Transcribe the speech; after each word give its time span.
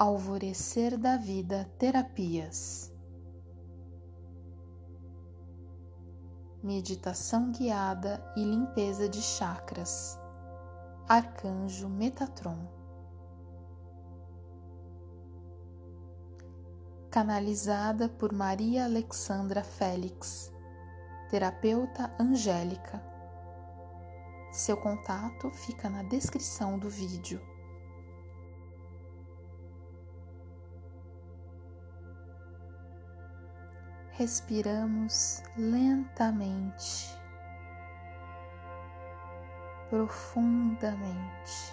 Alvorecer 0.00 0.96
da 0.96 1.16
Vida 1.16 1.68
Terapias. 1.76 2.94
Meditação 6.62 7.50
guiada 7.50 8.24
e 8.36 8.44
limpeza 8.44 9.08
de 9.08 9.20
chakras. 9.20 10.16
Arcanjo 11.08 11.88
Metatron. 11.88 12.68
Canalizada 17.10 18.08
por 18.08 18.32
Maria 18.32 18.84
Alexandra 18.84 19.64
Félix, 19.64 20.52
terapeuta 21.28 22.14
angélica. 22.20 23.02
Seu 24.52 24.76
contato 24.76 25.50
fica 25.50 25.90
na 25.90 26.04
descrição 26.04 26.78
do 26.78 26.88
vídeo. 26.88 27.57
Respiramos 34.18 35.44
lentamente, 35.56 37.16
profundamente, 39.88 41.72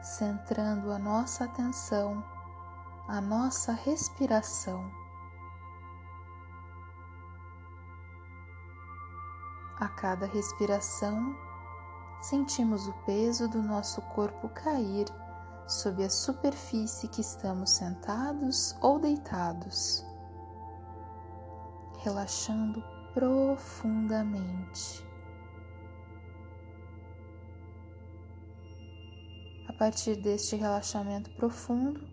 centrando 0.00 0.92
a 0.92 1.00
nossa 1.00 1.46
atenção, 1.46 2.24
a 3.08 3.20
nossa 3.20 3.72
respiração. 3.72 4.88
A 9.80 9.88
cada 9.88 10.26
respiração, 10.26 11.36
sentimos 12.20 12.86
o 12.86 12.92
peso 13.04 13.48
do 13.48 13.60
nosso 13.60 14.00
corpo 14.02 14.48
cair 14.50 15.06
sob 15.68 16.02
a 16.02 16.08
superfície 16.08 17.06
que 17.08 17.20
estamos 17.20 17.70
sentados 17.70 18.74
ou 18.80 18.98
deitados, 18.98 20.02
relaxando 22.02 22.82
profundamente. 23.12 25.06
A 29.68 29.74
partir 29.74 30.16
deste 30.16 30.56
relaxamento 30.56 31.30
profundo, 31.32 32.08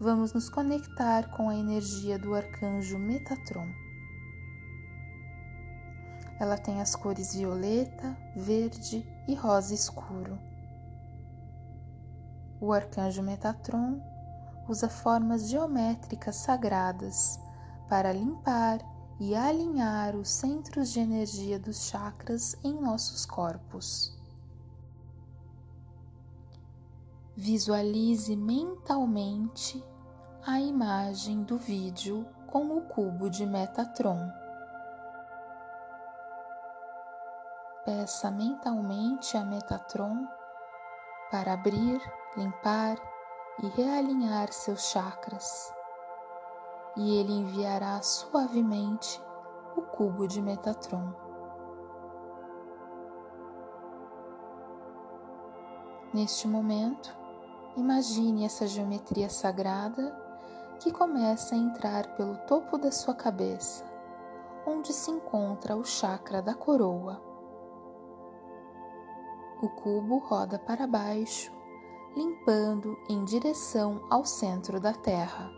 vamos 0.00 0.32
nos 0.32 0.50
conectar 0.50 1.30
com 1.36 1.48
a 1.48 1.54
energia 1.54 2.18
do 2.18 2.34
arcanjo 2.34 2.98
Metatron. 2.98 3.72
Ela 6.40 6.58
tem 6.58 6.80
as 6.80 6.96
cores 6.96 7.36
violeta, 7.36 8.18
verde 8.34 9.06
e 9.28 9.34
rosa 9.34 9.72
escuro. 9.74 10.47
O 12.60 12.72
arcanjo 12.72 13.22
Metatron 13.22 14.00
usa 14.68 14.88
formas 14.88 15.48
geométricas 15.48 16.36
sagradas 16.36 17.40
para 17.88 18.12
limpar 18.12 18.80
e 19.20 19.34
alinhar 19.34 20.14
os 20.16 20.28
centros 20.28 20.90
de 20.90 21.00
energia 21.00 21.58
dos 21.58 21.88
chakras 21.88 22.56
em 22.62 22.74
nossos 22.80 23.24
corpos. 23.24 24.16
Visualize 27.36 28.34
mentalmente 28.34 29.82
a 30.44 30.60
imagem 30.60 31.42
do 31.44 31.56
vídeo 31.56 32.26
com 32.48 32.76
o 32.76 32.82
cubo 32.82 33.30
de 33.30 33.46
Metatron. 33.46 34.30
Peça 37.84 38.30
mentalmente 38.30 39.36
a 39.36 39.44
Metatron 39.44 40.26
para 41.30 41.52
abrir 41.52 42.00
limpar 42.36 42.96
e 43.62 43.66
realinhar 43.68 44.52
seus 44.52 44.90
chakras, 44.90 45.72
e 46.96 47.16
ele 47.16 47.32
enviará 47.32 48.00
suavemente 48.02 49.20
o 49.76 49.82
cubo 49.82 50.26
de 50.26 50.40
Metatron. 50.40 51.12
Neste 56.12 56.48
momento, 56.48 57.14
imagine 57.76 58.44
essa 58.44 58.66
geometria 58.66 59.28
sagrada 59.28 60.16
que 60.80 60.90
começa 60.92 61.54
a 61.54 61.58
entrar 61.58 62.14
pelo 62.16 62.36
topo 62.38 62.78
da 62.78 62.90
sua 62.90 63.14
cabeça, 63.14 63.84
onde 64.66 64.92
se 64.92 65.10
encontra 65.10 65.76
o 65.76 65.84
chakra 65.84 66.40
da 66.40 66.54
coroa. 66.54 67.27
O 69.60 69.68
cubo 69.68 70.18
roda 70.18 70.58
para 70.58 70.86
baixo 70.86 71.58
limpando 72.18 72.98
em 73.08 73.24
direção 73.24 74.04
ao 74.10 74.24
centro 74.24 74.80
da 74.80 74.92
Terra. 74.92 75.50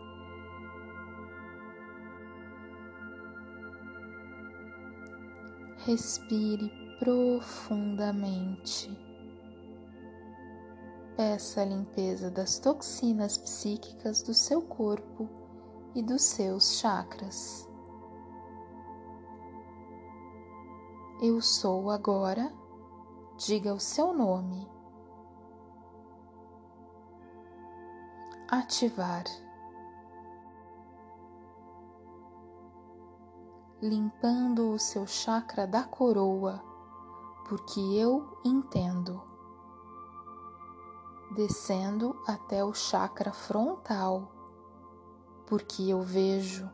Respire 5.79 6.71
profundamente. 6.99 8.95
Peça 11.17 11.61
a 11.61 11.65
limpeza 11.65 12.29
das 12.29 12.59
toxinas 12.59 13.35
psíquicas 13.37 14.21
do 14.21 14.35
seu 14.35 14.61
corpo 14.61 15.27
e 15.95 16.03
dos 16.03 16.21
seus 16.21 16.77
chakras. 16.77 17.67
Eu 21.19 21.41
sou 21.41 21.89
agora, 21.89 22.53
diga 23.45 23.73
o 23.73 23.79
seu 23.79 24.13
nome 24.13 24.69
ativar. 28.47 29.23
Limpando 33.81 34.69
o 34.71 34.77
seu 34.77 35.07
chakra 35.07 35.65
da 35.65 35.83
coroa, 35.83 36.61
porque 37.49 37.79
eu 37.79 38.37
entendo. 38.45 39.19
Descendo 41.35 42.21
até 42.27 42.63
o 42.63 42.75
chakra 42.75 43.31
frontal, 43.31 44.31
porque 45.47 45.89
eu 45.89 46.03
vejo. 46.03 46.69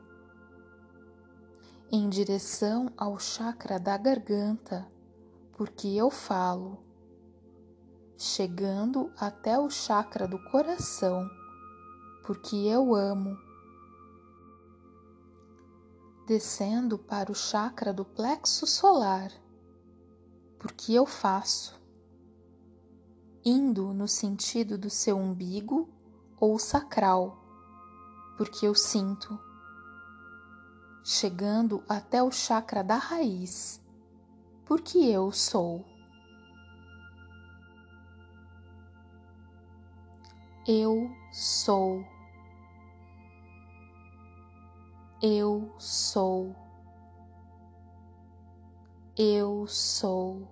Em 1.89 2.09
direção 2.09 2.91
ao 2.97 3.17
chakra 3.17 3.79
da 3.79 3.95
garganta, 3.95 4.96
porque 5.57 5.87
eu 5.87 6.11
falo. 6.11 6.77
Chegando 8.15 9.11
até 9.19 9.59
o 9.59 9.69
chakra 9.69 10.27
do 10.27 10.37
coração, 10.51 11.27
porque 12.23 12.55
eu 12.55 12.93
amo. 12.93 13.35
Descendo 16.27 16.97
para 16.99 17.31
o 17.31 17.35
chakra 17.35 17.91
do 17.91 18.05
plexo 18.05 18.67
solar, 18.67 19.31
porque 20.59 20.93
eu 20.93 21.05
faço. 21.05 21.79
Indo 23.43 23.93
no 23.93 24.07
sentido 24.07 24.77
do 24.77 24.89
seu 24.89 25.17
umbigo 25.17 25.89
ou 26.39 26.59
sacral, 26.59 27.43
porque 28.37 28.67
eu 28.67 28.75
sinto. 28.75 29.39
Chegando 31.03 31.83
até 31.87 32.21
o 32.21 32.31
chakra 32.31 32.83
da 32.83 32.97
raiz, 32.97 33.81
porque 34.67 34.97
eu 34.97 35.31
sou. 35.31 35.85
Eu 40.67 41.09
sou. 41.31 42.03
Eu 45.23 45.73
sou. 45.79 46.53
Eu 49.17 49.65
sou. 49.67 50.45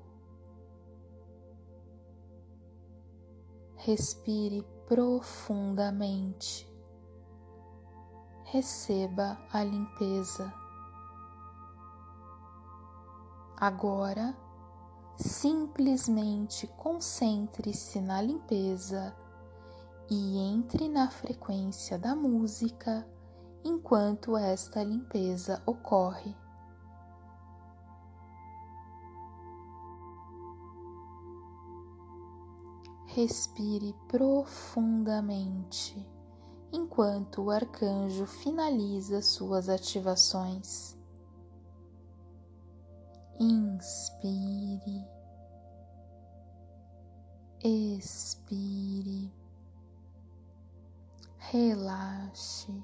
Respire 3.75 4.65
profundamente. 4.87 6.65
Receba 8.45 9.37
a 9.51 9.61
limpeza. 9.63 10.64
Agora, 13.67 14.37
simplesmente 15.17 16.67
concentre-se 16.77 17.99
na 17.99 18.21
limpeza 18.21 19.17
e 20.07 20.37
entre 20.37 20.87
na 20.87 21.09
frequência 21.09 21.97
da 21.97 22.15
música 22.15 23.09
enquanto 23.63 24.37
esta 24.37 24.83
limpeza 24.83 25.63
ocorre. 25.65 26.37
Respire 33.07 33.95
profundamente 34.07 36.07
enquanto 36.71 37.41
o 37.41 37.49
arcanjo 37.49 38.27
finaliza 38.27 39.23
suas 39.23 39.69
ativações. 39.69 40.94
Inspire, 43.37 45.05
expire, 47.61 49.29
relaxe. 51.37 52.81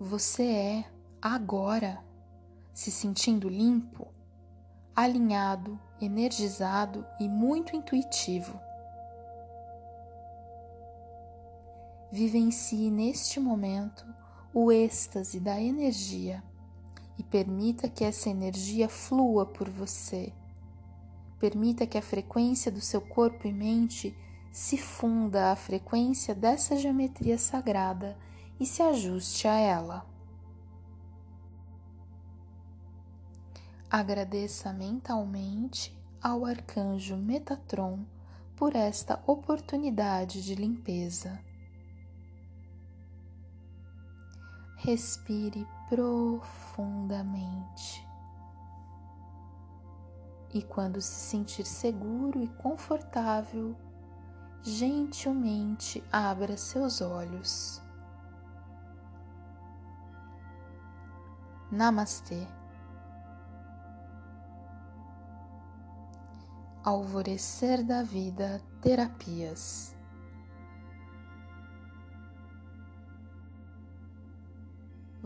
Você 0.00 0.44
é 0.44 0.84
agora 1.20 2.02
se 2.72 2.90
sentindo 2.90 3.46
limpo, 3.46 4.08
alinhado, 4.96 5.78
energizado 6.00 7.06
e 7.20 7.28
muito 7.28 7.76
intuitivo. 7.76 8.58
Vivencie 12.10 12.90
neste 12.90 13.38
momento 13.38 14.23
o 14.54 14.70
êxtase 14.70 15.40
da 15.40 15.60
energia 15.60 16.40
e 17.18 17.24
permita 17.24 17.88
que 17.88 18.04
essa 18.04 18.30
energia 18.30 18.88
flua 18.88 19.44
por 19.44 19.68
você. 19.68 20.32
Permita 21.40 21.88
que 21.88 21.98
a 21.98 22.02
frequência 22.02 22.70
do 22.70 22.80
seu 22.80 23.00
corpo 23.00 23.48
e 23.48 23.52
mente 23.52 24.16
se 24.52 24.78
funda 24.78 25.50
à 25.50 25.56
frequência 25.56 26.36
dessa 26.36 26.76
geometria 26.76 27.36
sagrada 27.36 28.16
e 28.60 28.64
se 28.64 28.80
ajuste 28.80 29.48
a 29.48 29.58
ela. 29.58 30.06
Agradeça 33.90 34.72
mentalmente 34.72 35.92
ao 36.22 36.46
arcanjo 36.46 37.16
Metatron 37.16 38.04
por 38.54 38.76
esta 38.76 39.20
oportunidade 39.26 40.44
de 40.44 40.54
limpeza. 40.54 41.40
Respire 44.84 45.66
profundamente. 45.88 48.06
E 50.52 50.62
quando 50.62 51.00
se 51.00 51.30
sentir 51.30 51.64
seguro 51.64 52.42
e 52.42 52.48
confortável, 52.48 53.74
gentilmente 54.60 56.04
abra 56.12 56.58
seus 56.58 57.00
olhos. 57.00 57.80
Namastê. 61.72 62.46
Alvorecer 66.84 67.82
da 67.82 68.02
Vida 68.02 68.60
Terapias. 68.82 69.96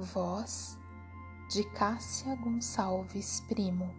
Voz 0.01 0.79
de 1.51 1.65
Cássia 1.71 2.37
Gonçalves 2.37 3.41
Primo. 3.49 3.93